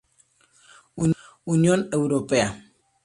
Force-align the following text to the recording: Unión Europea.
Unión 1.53 1.87
Europea. 1.91 2.49